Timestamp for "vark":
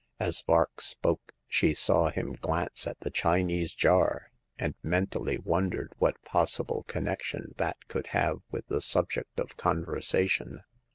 0.41-0.81